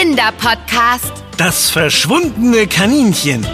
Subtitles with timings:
[0.00, 1.12] Kinderpodcast.
[1.36, 3.46] Das verschwundene Kaninchen.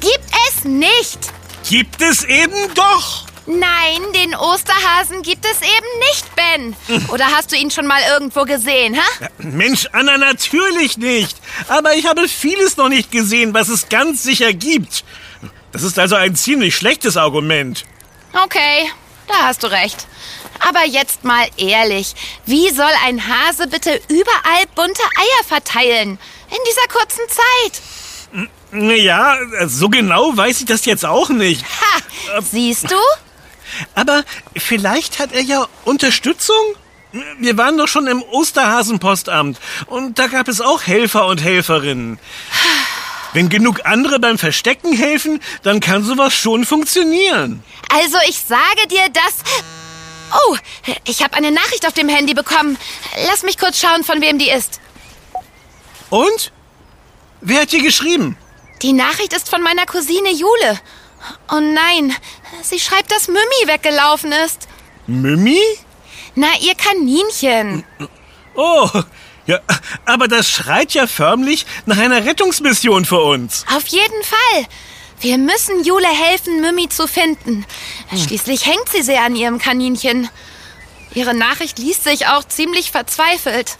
[0.00, 1.32] Gibt es nicht.
[1.68, 3.29] Gibt es eben doch.
[3.46, 7.08] Nein, den Osterhasen gibt es eben nicht, Ben.
[7.08, 9.28] Oder hast du ihn schon mal irgendwo gesehen, ha?
[9.38, 11.36] Mensch, Anna, natürlich nicht.
[11.68, 15.04] Aber ich habe vieles noch nicht gesehen, was es ganz sicher gibt.
[15.72, 17.84] Das ist also ein ziemlich schlechtes Argument.
[18.44, 18.90] Okay,
[19.28, 20.06] da hast du recht.
[20.68, 22.14] Aber jetzt mal ehrlich,
[22.44, 26.18] wie soll ein Hase bitte überall bunte Eier verteilen?
[26.50, 28.48] In dieser kurzen Zeit.
[28.72, 29.36] Naja,
[29.66, 31.64] so genau weiß ich das jetzt auch nicht.
[31.64, 32.96] Ha, siehst du?
[33.94, 34.24] Aber
[34.56, 36.56] vielleicht hat er ja Unterstützung?
[37.38, 42.20] Wir waren doch schon im Osterhasenpostamt und da gab es auch Helfer und Helferinnen.
[43.32, 47.62] Wenn genug andere beim Verstecken helfen, dann kann sowas schon funktionieren.
[47.88, 49.34] Also ich sage dir, dass...
[50.32, 50.56] Oh,
[51.04, 52.78] ich habe eine Nachricht auf dem Handy bekommen.
[53.28, 54.80] Lass mich kurz schauen, von wem die ist.
[56.08, 56.52] Und?
[57.40, 58.36] Wer hat dir geschrieben?
[58.82, 60.80] Die Nachricht ist von meiner Cousine Jule.
[61.52, 62.14] Oh nein,
[62.64, 64.68] sie schreibt, dass Mümmi weggelaufen ist.
[65.06, 65.60] Mimi?
[66.34, 67.84] Na, ihr Kaninchen.
[68.54, 68.88] Oh,
[69.46, 69.58] ja,
[70.04, 73.64] aber das schreit ja förmlich nach einer Rettungsmission für uns.
[73.74, 74.66] Auf jeden Fall.
[75.20, 77.66] Wir müssen Jule helfen, Mümmi zu finden.
[78.16, 80.28] Schließlich hängt sie sehr an ihrem Kaninchen.
[81.14, 83.76] Ihre Nachricht liest sich auch ziemlich verzweifelt.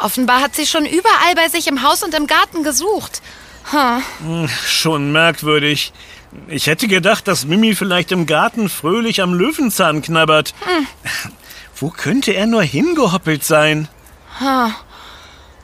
[0.00, 3.22] Offenbar hat sie schon überall bei sich im Haus und im Garten gesucht.
[3.70, 4.48] Hm.
[4.66, 5.92] Schon merkwürdig.
[6.48, 10.54] Ich hätte gedacht, dass Mimi vielleicht im Garten fröhlich am Löwenzahn knabbert.
[10.60, 10.86] Hm.
[11.76, 13.88] Wo könnte er nur hingehoppelt sein?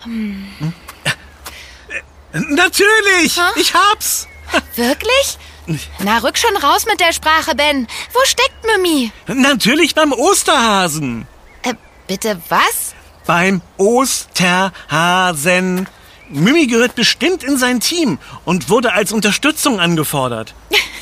[0.05, 0.47] Hm.
[2.33, 3.37] Natürlich!
[3.37, 3.43] Hä?
[3.57, 4.29] Ich hab's!
[4.75, 5.39] Wirklich?
[6.01, 7.87] Na, rück schon raus mit der Sprache, Ben.
[8.13, 9.13] Wo steckt Mümmi?
[9.27, 11.27] Natürlich beim Osterhasen.
[11.63, 11.75] Äh,
[12.09, 12.95] bitte was?
[13.27, 14.71] Beim Osterhasen.
[16.33, 20.55] Mimi gehört bestimmt in sein Team und wurde als Unterstützung angefordert.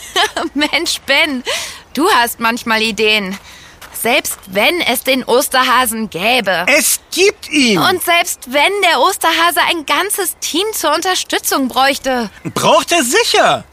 [0.54, 1.44] Mensch, Ben,
[1.94, 3.38] du hast manchmal Ideen.
[3.92, 6.64] Selbst wenn es den Osterhasen gäbe.
[6.69, 7.78] Es gibt ihn!
[7.78, 12.30] Und selbst wenn der Osterhase ein ganzes Team zur Unterstützung bräuchte.
[12.54, 13.64] Braucht er sicher!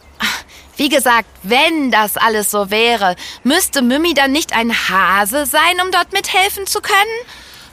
[0.75, 5.91] Wie gesagt, wenn das alles so wäre, müsste Mümmi dann nicht ein Hase sein, um
[5.91, 6.97] dort mithelfen zu können?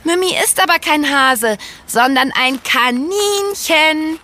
[0.05, 4.19] Mümmi ist aber kein Hase, sondern ein Kaninchen.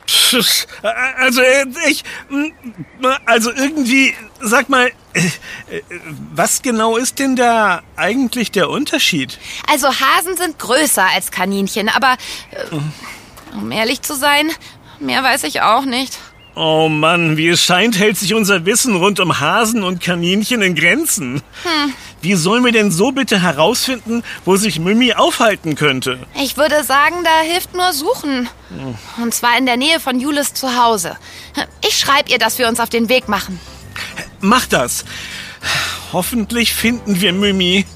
[1.19, 2.05] Also, äh, ich.
[3.27, 5.27] Also irgendwie, sag mal, äh,
[5.75, 5.83] äh,
[6.35, 9.39] was genau ist denn da eigentlich der Unterschied?
[9.71, 12.17] Also Hasen sind größer als Kaninchen, aber
[13.55, 14.51] um ehrlich zu sein,
[15.01, 16.19] mehr weiß ich auch nicht.
[16.55, 20.75] Oh Mann, wie es scheint, hält sich unser Wissen rund um Hasen und Kaninchen in
[20.75, 21.43] Grenzen.
[22.22, 26.19] Wie sollen wir denn so bitte herausfinden, wo sich Mimi aufhalten könnte?
[26.41, 28.48] Ich würde sagen, da hilft nur Suchen.
[29.22, 31.16] Und zwar in der Nähe von Julis Zuhause.
[31.86, 33.58] Ich schreibe ihr, dass wir uns auf den Weg machen.
[34.41, 35.04] Mach das.
[36.12, 37.86] Hoffentlich finden wir Mimi.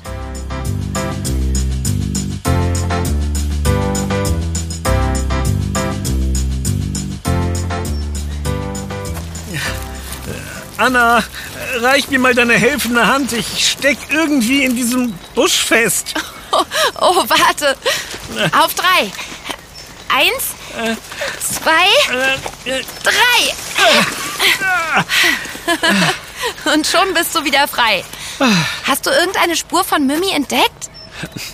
[10.76, 11.22] Anna,
[11.82, 13.32] reich mir mal deine helfende Hand.
[13.32, 16.14] Ich steck irgendwie in diesem Busch fest.
[16.52, 16.64] Oh,
[17.00, 17.76] oh warte.
[18.62, 19.10] Auf drei.
[20.08, 20.54] Eins,
[21.40, 23.54] zwei, Äh, äh, drei.
[26.72, 28.04] Und schon bist du wieder frei.
[28.84, 30.90] Hast du irgendeine Spur von Mimi entdeckt?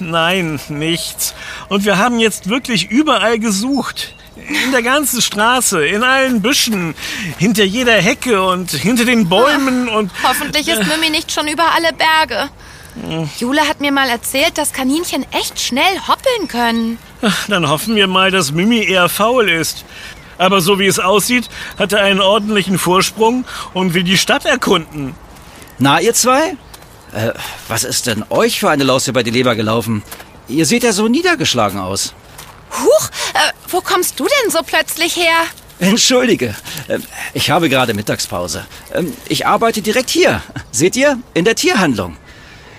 [0.01, 1.35] Nein, nichts.
[1.69, 4.15] Und wir haben jetzt wirklich überall gesucht.
[4.51, 6.95] In der ganzen Straße, in allen Büschen,
[7.39, 10.11] hinter jeder Hecke und hinter den Bäumen und...
[10.25, 12.51] Hoffentlich ist Mimi nicht schon über alle Berge.
[13.39, 16.99] Jule hat mir mal erzählt, dass Kaninchen echt schnell hoppeln können.
[17.23, 19.85] Ach, Dann hoffen wir mal, dass Mimi eher faul ist.
[20.39, 21.49] Aber so wie es aussieht,
[21.79, 23.45] hat er einen ordentlichen Vorsprung
[23.75, 25.15] und will die Stadt erkunden.
[25.79, 26.57] Na, ihr zwei?
[27.13, 27.33] Äh,
[27.69, 30.03] was ist denn euch für eine Laus über die Leber gelaufen?
[30.49, 32.15] Ihr seht ja so niedergeschlagen aus.
[32.71, 35.45] Huch, äh, wo kommst du denn so plötzlich her?
[35.79, 36.55] Entschuldige,
[36.89, 36.99] äh,
[37.33, 38.67] ich habe gerade Mittagspause.
[38.95, 40.43] Ähm, Ich arbeite direkt hier.
[40.71, 41.19] Seht ihr?
[41.35, 42.17] In der Tierhandlung.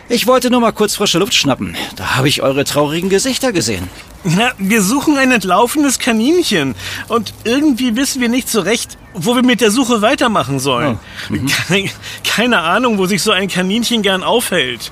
[0.07, 1.75] Ich wollte nur mal kurz frische Luft schnappen.
[1.95, 3.87] Da habe ich eure traurigen Gesichter gesehen.
[4.25, 6.75] Na, wir suchen ein entlaufenes Kaninchen.
[7.07, 10.99] Und irgendwie wissen wir nicht so recht, wo wir mit der Suche weitermachen sollen.
[11.67, 11.89] Keine,
[12.25, 14.91] keine Ahnung, wo sich so ein Kaninchen gern aufhält.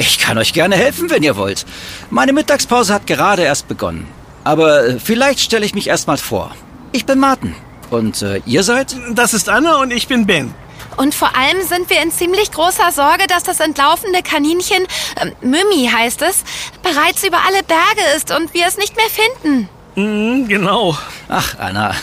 [0.00, 1.66] Ich kann euch gerne helfen, wenn ihr wollt.
[2.08, 4.08] Meine Mittagspause hat gerade erst begonnen.
[4.44, 6.52] Aber äh, vielleicht stelle ich mich erstmal vor.
[6.92, 7.54] Ich bin Martin.
[7.90, 8.96] Und äh, ihr seid?
[9.12, 10.54] Das ist Anna und ich bin Ben.
[10.96, 14.84] Und vor allem sind wir in ziemlich großer Sorge, dass das entlaufende Kaninchen,
[15.16, 16.44] äh, Mümmi heißt es,
[16.82, 19.68] bereits über alle Berge ist und wir es nicht mehr finden.
[19.96, 20.96] Mhm, genau.
[21.28, 21.94] Ach, Anna,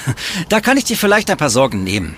[0.49, 2.17] da kann ich dir vielleicht ein paar Sorgen nehmen.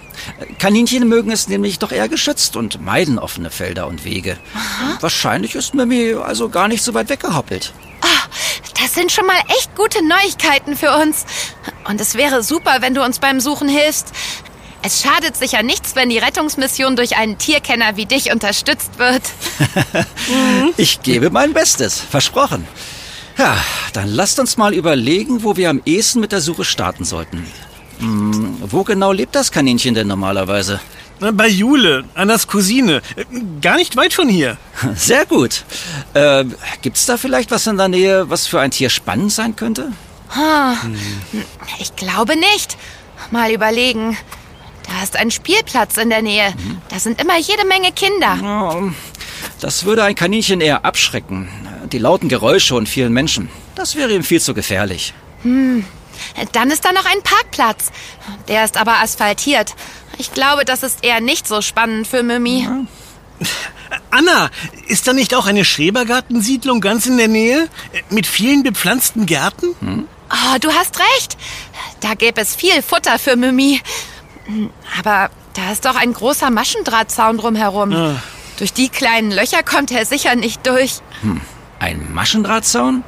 [0.58, 4.38] Kaninchen mögen es nämlich doch eher geschützt und meiden offene Felder und Wege.
[5.00, 7.74] Wahrscheinlich ist Mimi also gar nicht so weit weggehoppelt.
[8.02, 8.28] Ah,
[8.82, 11.26] das sind schon mal echt gute Neuigkeiten für uns.
[11.88, 14.12] Und es wäre super, wenn du uns beim Suchen hilfst.
[14.82, 19.24] Es schadet sicher nichts, wenn die Rettungsmission durch einen Tierkenner wie dich unterstützt wird.
[20.78, 22.68] Ich gebe mein Bestes, versprochen.
[23.40, 23.58] Ja,
[23.94, 27.46] dann lasst uns mal überlegen, wo wir am ehesten mit der Suche starten sollten.
[28.00, 30.82] Hm, wo genau lebt das Kaninchen denn normalerweise?
[31.22, 33.02] Bei Jule, Annas Cousine.
[33.62, 34.58] Gar nicht weit von hier.
[34.96, 35.64] Sehr gut.
[36.14, 36.44] Äh,
[36.82, 39.94] gibt's da vielleicht was in der Nähe, was für ein Tier spannend sein könnte?
[41.80, 42.78] Ich glaube nicht.
[43.32, 44.18] Mal überlegen.
[44.88, 46.54] Da ist ein Spielplatz in der Nähe.
[46.90, 48.38] Da sind immer jede Menge Kinder.
[48.44, 48.92] Oh,
[49.62, 51.50] das würde ein Kaninchen eher abschrecken.
[51.92, 53.50] Die lauten Geräusche und vielen Menschen.
[53.76, 55.14] Das wäre ihm viel zu gefährlich.
[55.44, 57.92] Dann ist da noch ein Parkplatz.
[58.48, 59.74] Der ist aber asphaltiert.
[60.18, 62.68] Ich glaube, das ist eher nicht so spannend für Mimi.
[64.12, 64.50] Anna,
[64.88, 67.70] ist da nicht auch eine Schrebergartensiedlung ganz in der Nähe?
[67.94, 69.76] Äh, Mit vielen bepflanzten Gärten?
[69.82, 71.38] Oh, du hast recht.
[72.02, 73.82] Da gäbe es viel Futter für Mimi.
[75.00, 78.20] Aber da ist doch ein großer Maschendrahtzaun drumherum.
[78.58, 81.00] Durch die kleinen Löcher kommt er sicher nicht durch.
[81.80, 83.04] Ein Maschendrahtzaun?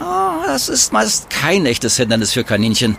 [0.00, 2.96] Oh, das ist meist kein echtes Hindernis für Kaninchen.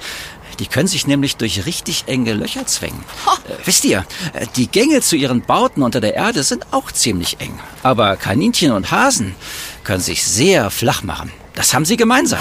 [0.60, 3.04] Die können sich nämlich durch richtig enge Löcher zwängen.
[3.48, 7.40] Äh, wisst ihr, äh, die Gänge zu ihren Bauten unter der Erde sind auch ziemlich
[7.40, 7.60] eng.
[7.84, 9.36] Aber Kaninchen und Hasen
[9.84, 11.32] können sich sehr flach machen.
[11.54, 12.40] Das haben sie gemeinsam.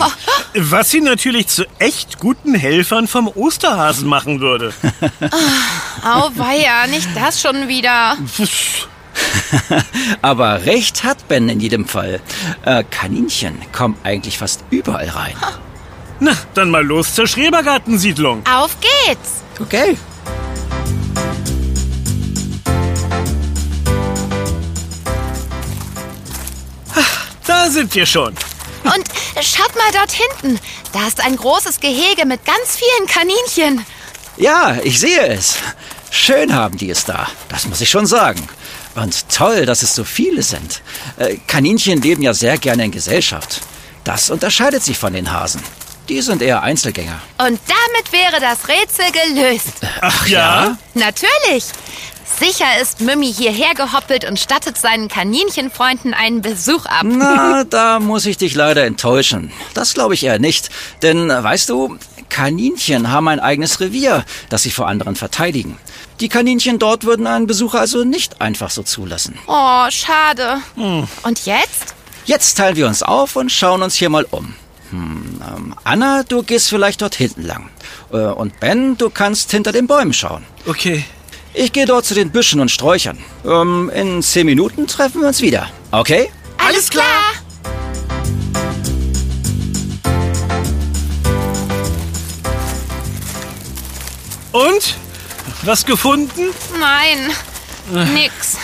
[0.55, 4.75] Was sie natürlich zu echt guten Helfern vom Osterhasen machen würde.
[6.05, 8.17] Auweia, nicht das schon wieder.
[10.22, 12.20] Aber recht hat Ben in jedem Fall.
[12.64, 15.36] Äh, Kaninchen kommen eigentlich fast überall rein.
[16.20, 18.42] Na, dann mal los zur Schrebergartensiedlung.
[18.46, 19.42] Auf geht's.
[19.60, 19.96] Okay.
[27.46, 28.34] Da sind wir schon.
[28.84, 29.04] Und
[29.40, 30.58] schaut mal dort hinten.
[30.92, 33.84] Da ist ein großes Gehege mit ganz vielen Kaninchen.
[34.36, 35.56] Ja, ich sehe es.
[36.10, 37.28] Schön haben die es da.
[37.48, 38.48] Das muss ich schon sagen.
[38.96, 40.82] Und toll, dass es so viele sind.
[41.19, 43.60] Äh, Kaninchen leben ja sehr gerne in Gesellschaft.
[44.04, 45.62] Das unterscheidet sich von den Hasen.
[46.08, 47.20] Die sind eher Einzelgänger.
[47.38, 49.72] Und damit wäre das Rätsel gelöst.
[50.00, 50.78] Ach ja?
[50.94, 51.64] Natürlich.
[52.38, 57.04] Sicher ist Mümmi hierher gehoppelt und stattet seinen Kaninchenfreunden einen Besuch ab.
[57.04, 59.52] Na, da muss ich dich leider enttäuschen.
[59.75, 60.70] Das glaube ich eher nicht.
[61.02, 65.78] Denn, äh, weißt du, Kaninchen haben ein eigenes Revier, das sie vor anderen verteidigen.
[66.20, 69.38] Die Kaninchen dort würden einen Besucher also nicht einfach so zulassen.
[69.46, 70.62] Oh, schade.
[71.22, 71.94] Und jetzt?
[72.24, 74.54] Jetzt teilen wir uns auf und schauen uns hier mal um.
[74.90, 77.70] Hm, ähm, Anna, du gehst vielleicht dort hinten lang.
[78.12, 80.44] Äh, und Ben, du kannst hinter den Bäumen schauen.
[80.66, 81.04] Okay.
[81.54, 83.18] Ich gehe dort zu den Büschen und Sträuchern.
[83.44, 85.68] Ähm, in zehn Minuten treffen wir uns wieder.
[85.90, 86.30] Okay?
[86.58, 87.15] Alles klar.
[95.66, 96.54] Was gefunden?
[96.78, 97.32] Nein,
[98.14, 98.56] nix.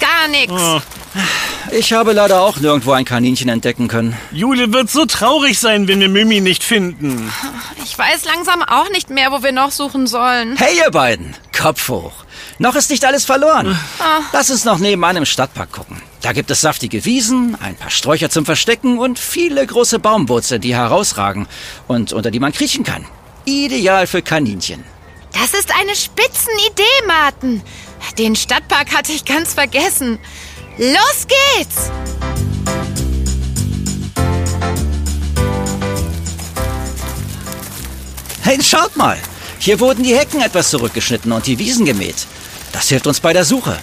[0.00, 0.50] Gar nix.
[0.50, 0.80] Oh,
[1.70, 4.16] Ich habe leider auch nirgendwo ein Kaninchen entdecken können.
[4.32, 7.30] Jule wird so traurig sein, wenn wir Mimi nicht finden.
[7.84, 10.56] Ich weiß langsam auch nicht mehr, wo wir noch suchen sollen.
[10.56, 11.34] Hey, ihr beiden!
[11.56, 12.12] Kopf hoch.
[12.58, 13.78] Noch ist nicht alles verloren.
[14.32, 16.00] Lass uns noch nebenan im Stadtpark gucken.
[16.22, 20.74] Da gibt es saftige Wiesen, ein paar Sträucher zum Verstecken und viele große Baumwurzeln, die
[20.74, 21.46] herausragen
[21.86, 23.04] und unter die man kriechen kann.
[23.44, 24.84] Ideal für Kaninchen.
[25.34, 27.62] Das ist eine Spitzenidee, Martin.
[28.18, 30.18] Den Stadtpark hatte ich ganz vergessen.
[30.78, 31.90] Los geht's!
[38.42, 39.18] Hey, schaut mal!
[39.58, 42.26] Hier wurden die Hecken etwas zurückgeschnitten und die Wiesen gemäht.
[42.72, 43.78] Das hilft uns bei der Suche.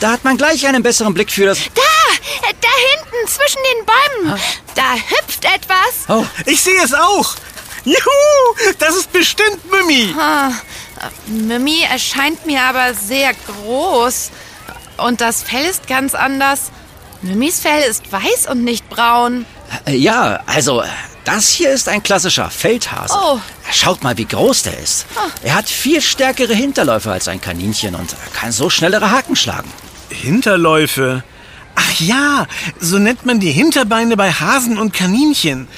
[0.00, 1.58] Da hat man gleich einen besseren Blick für das...
[1.74, 1.82] Da!
[2.60, 4.40] Da hinten, zwischen den Bäumen.
[4.74, 6.08] Da hüpft etwas.
[6.08, 7.34] Oh, Ich sehe es auch.
[7.84, 10.14] Juhu, das ist bestimmt Mimi.
[10.18, 10.50] Ah,
[11.26, 14.30] Mimi erscheint mir aber sehr groß.
[14.96, 16.70] Und das Fell ist ganz anders.
[17.22, 19.46] Mimis Fell ist weiß und nicht braun.
[19.86, 20.86] Äh, Ja, also, äh,
[21.24, 23.14] das hier ist ein klassischer Feldhase.
[23.18, 23.40] Oh.
[23.72, 25.06] Schaut mal, wie groß der ist.
[25.42, 29.70] Er hat viel stärkere Hinterläufe als ein Kaninchen und kann so schnellere Haken schlagen.
[30.10, 31.24] Hinterläufe.
[31.74, 32.46] Ach Ach ja,
[32.80, 35.68] so nennt man die Hinterbeine bei Hasen und Kaninchen.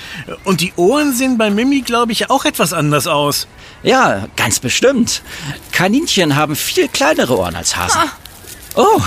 [0.44, 3.46] Und die Ohren sehen bei Mimi, glaube ich, auch etwas anders aus.
[3.86, 5.22] Ja, ganz bestimmt.
[5.70, 8.00] Kaninchen haben viel kleinere Ohren als Hasen.
[8.00, 8.08] Ah.
[8.74, 9.00] Oh,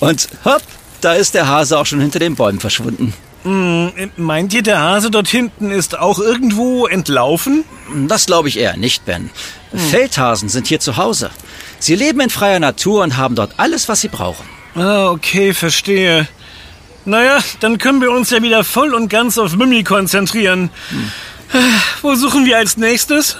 [0.04, 0.62] und hopp,
[1.00, 3.14] da ist der Hase auch schon hinter den Bäumen verschwunden.
[3.44, 7.64] Hm, meint ihr, der Hase dort hinten ist auch irgendwo entlaufen?
[8.08, 9.30] Das glaube ich eher nicht, Ben.
[9.72, 11.30] Feldhasen sind hier zu Hause.
[11.78, 14.44] Sie leben in freier Natur und haben dort alles, was sie brauchen.
[14.74, 16.26] Ah, okay, verstehe.
[17.04, 20.70] Naja, dann können wir uns ja wieder voll und ganz auf Mimi konzentrieren.
[21.52, 21.58] Äh,
[22.02, 23.36] Wo suchen wir als nächstes?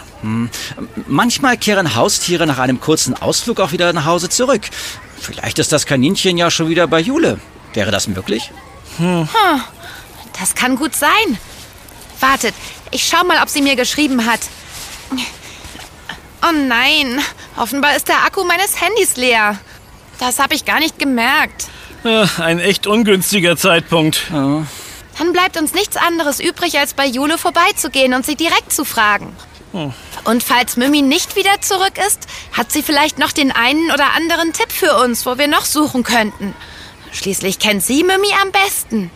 [1.06, 4.62] Manchmal kehren Haustiere nach einem kurzen Ausflug auch wieder nach Hause zurück.
[5.20, 7.38] Vielleicht ist das Kaninchen ja schon wieder bei Jule.
[7.74, 8.50] Wäre das möglich?
[8.98, 11.38] Das kann gut sein.
[12.20, 12.54] Wartet,
[12.90, 14.40] ich schau mal, ob sie mir geschrieben hat.
[16.42, 17.20] Oh nein,
[17.56, 19.58] offenbar ist der Akku meines Handys leer.
[20.18, 21.66] Das habe ich gar nicht gemerkt.
[22.38, 24.22] Ein echt ungünstiger Zeitpunkt.
[24.30, 29.34] Dann bleibt uns nichts anderes übrig, als bei Jule vorbeizugehen und sie direkt zu fragen.
[30.24, 34.52] Und falls Mimi nicht wieder zurück ist, hat sie vielleicht noch den einen oder anderen
[34.52, 36.54] Tipp für uns, wo wir noch suchen könnten.
[37.12, 39.10] Schließlich kennt sie Mimi am besten.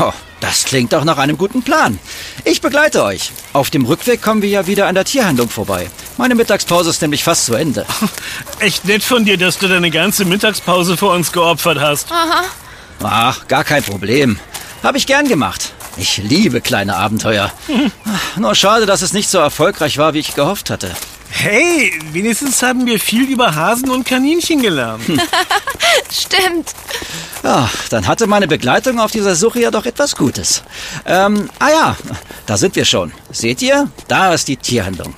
[0.00, 1.98] Oh, das klingt doch nach einem guten Plan.
[2.44, 3.30] Ich begleite euch.
[3.52, 5.88] Auf dem Rückweg kommen wir ja wieder an der Tierhandlung vorbei.
[6.16, 7.86] Meine Mittagspause ist nämlich fast zu Ende.
[8.58, 12.08] Echt nett von dir, dass du deine ganze Mittagspause für uns geopfert hast.
[13.02, 14.38] Ach, gar kein Problem.
[14.82, 15.72] Habe ich gern gemacht.
[15.98, 17.52] Ich liebe kleine Abenteuer.
[18.36, 20.94] Nur schade, dass es nicht so erfolgreich war, wie ich gehofft hatte.
[21.30, 25.02] Hey, wenigstens haben wir viel über Hasen und Kaninchen gelernt.
[26.10, 26.72] Stimmt.
[27.42, 30.62] Ja, dann hatte meine Begleitung auf dieser Suche ja doch etwas Gutes.
[31.04, 31.96] Ähm, ah ja,
[32.46, 33.12] da sind wir schon.
[33.30, 33.90] Seht ihr?
[34.06, 35.14] Da ist die Tierhandlung.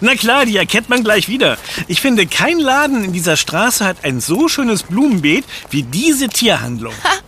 [0.00, 1.58] Na klar, die erkennt man gleich wieder.
[1.88, 6.94] Ich finde, kein Laden in dieser Straße hat ein so schönes Blumenbeet wie diese Tierhandlung.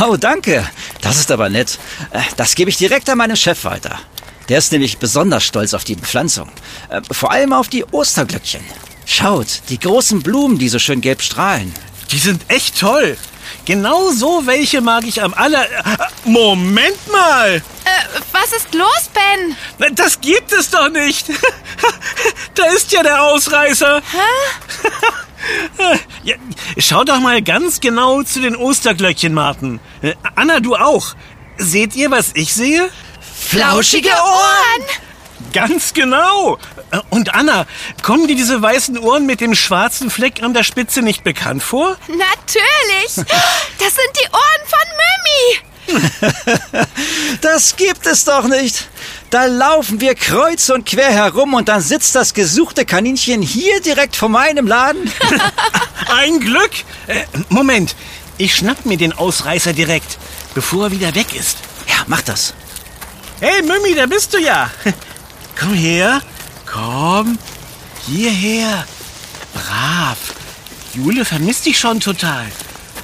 [0.00, 0.68] Oh, danke.
[1.00, 1.78] Das ist aber nett.
[2.10, 3.98] Äh, Das gebe ich direkt an meinen Chef weiter.
[4.48, 6.50] Der ist nämlich besonders stolz auf die Bepflanzung.
[6.90, 8.64] Äh, Vor allem auf die Osterglöckchen.
[9.06, 11.72] Schaut, die großen Blumen, die so schön gelb strahlen.
[12.10, 13.16] Die sind echt toll.
[13.66, 15.64] Genau so welche mag ich am aller...
[15.64, 17.56] Äh, Moment mal!
[17.56, 19.94] Äh, was ist los, Ben?
[19.94, 21.26] Das gibt es doch nicht!
[22.54, 24.00] Da ist ja der Ausreißer!
[26.22, 26.36] Ja,
[26.78, 29.80] schau doch mal ganz genau zu den Osterglöckchen, Martin.
[30.02, 31.14] Äh, Anna, du auch.
[31.58, 32.88] Seht ihr, was ich sehe?
[33.48, 34.84] Flauschige Ohren!
[35.52, 36.58] Ganz genau.
[36.90, 37.66] Äh, Und Anna,
[38.02, 41.96] kommen dir diese weißen Ohren mit dem schwarzen Fleck an der Spitze nicht bekannt vor?
[42.08, 43.16] Natürlich!
[43.78, 46.86] Das sind die Ohren von Mimi!
[47.40, 48.88] Das gibt es doch nicht.
[49.34, 54.14] Da laufen wir kreuz und quer herum und dann sitzt das gesuchte Kaninchen hier direkt
[54.14, 55.10] vor meinem Laden.
[56.06, 56.70] Ein Glück.
[57.08, 57.96] Äh, Moment,
[58.38, 60.18] ich schnapp mir den Ausreißer direkt,
[60.54, 61.58] bevor er wieder weg ist.
[61.88, 62.54] Ja, mach das.
[63.40, 64.70] Hey, Mimi, da bist du ja.
[65.58, 66.22] Komm her.
[66.64, 67.36] Komm.
[68.06, 68.86] Hierher.
[69.52, 70.16] Brav.
[70.92, 72.46] Jule vermisst dich schon total.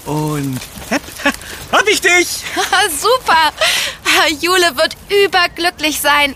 [0.07, 0.61] Und
[0.91, 1.03] hepp,
[1.73, 2.45] hab ich dich.
[3.01, 3.53] Super!
[4.29, 6.35] Jule wird überglücklich sein.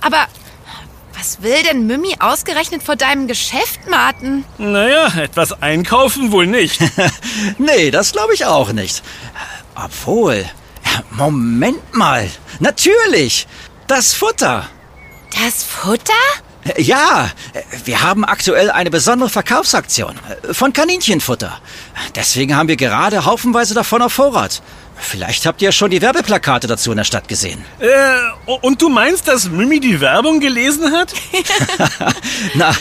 [0.00, 0.26] Aber
[1.14, 4.44] was will denn Mimi ausgerechnet vor deinem Geschäft, Martin?
[4.58, 6.80] Naja, etwas einkaufen wohl nicht.
[7.58, 9.02] Nee, das glaube ich auch nicht.
[9.74, 10.44] Obwohl,
[11.10, 12.28] Moment mal.
[12.60, 13.46] Natürlich.
[13.86, 14.68] Das Futter.
[15.42, 16.12] Das Futter?
[16.76, 17.30] Ja,
[17.84, 20.14] wir haben aktuell eine besondere Verkaufsaktion
[20.52, 21.60] von Kaninchenfutter.
[22.14, 24.62] Deswegen haben wir gerade haufenweise davon auf Vorrat.
[24.96, 27.64] Vielleicht habt ihr schon die Werbeplakate dazu in der Stadt gesehen.
[27.80, 31.12] äh, und du meinst, dass Mimi die Werbung gelesen hat?
[32.54, 32.72] Na,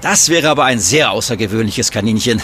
[0.00, 2.40] das wäre aber ein sehr außergewöhnliches Kaninchen.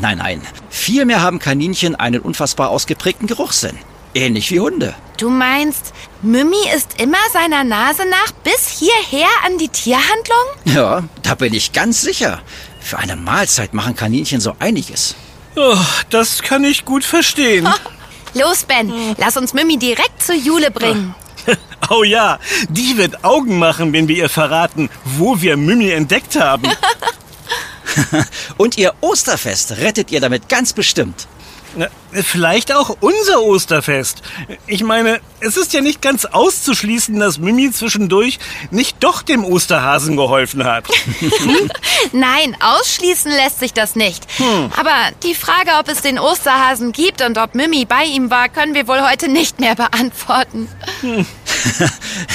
[0.00, 0.40] Nein, nein.
[0.70, 3.76] Vielmehr haben Kaninchen einen unfassbar ausgeprägten Geruchssinn.
[4.16, 4.94] Ähnlich wie Hunde.
[5.18, 5.92] Du meinst,
[6.22, 10.46] Mimi ist immer seiner Nase nach bis hierher an die Tierhandlung?
[10.64, 12.40] Ja, da bin ich ganz sicher.
[12.80, 15.16] Für eine Mahlzeit machen Kaninchen so einiges.
[15.54, 15.76] Oh,
[16.08, 17.68] das kann ich gut verstehen.
[18.34, 21.14] Los, Ben, lass uns Mimi direkt zu Jule bringen.
[21.88, 26.68] Oh ja, die wird Augen machen, wenn wir ihr verraten, wo wir Mimi entdeckt haben.
[28.56, 31.28] Und ihr Osterfest rettet ihr damit ganz bestimmt.
[31.76, 31.88] Na,
[32.22, 34.22] Vielleicht auch unser Osterfest.
[34.66, 38.38] Ich meine, es ist ja nicht ganz auszuschließen, dass Mimi zwischendurch
[38.70, 40.84] nicht doch dem Osterhasen geholfen hat.
[42.12, 44.26] Nein, ausschließen lässt sich das nicht.
[44.78, 48.74] Aber die Frage, ob es den Osterhasen gibt und ob Mimi bei ihm war, können
[48.74, 50.68] wir wohl heute nicht mehr beantworten.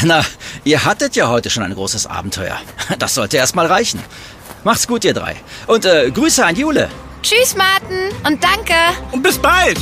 [0.04, 0.24] Na,
[0.64, 2.60] ihr hattet ja heute schon ein großes Abenteuer.
[3.00, 4.00] Das sollte erst mal reichen.
[4.64, 5.36] Macht's gut, ihr drei.
[5.66, 6.90] Und äh, Grüße an Jule.
[7.22, 8.10] Tschüss, Martin.
[8.26, 8.74] Und danke.
[9.12, 9.78] Und bis bald.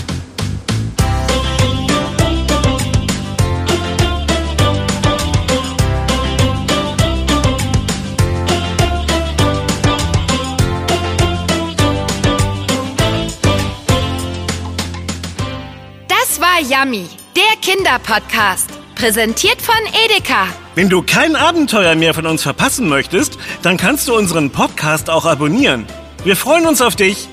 [16.08, 18.70] Das war Yummy, der Kinderpodcast
[19.00, 20.48] präsentiert von Edeka.
[20.76, 25.26] Wenn du kein Abenteuer mehr von uns verpassen möchtest, dann kannst du unseren Podcast auch
[25.26, 25.86] abonnieren.
[26.24, 27.28] Wir freuen uns auf dich.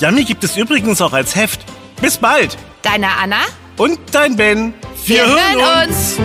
[0.00, 1.60] Yummy gibt es übrigens auch als Heft.
[2.00, 2.56] Bis bald.
[2.82, 3.40] Deine Anna?
[3.76, 4.74] Und dein Ben.
[5.06, 6.16] Wir, hören uns.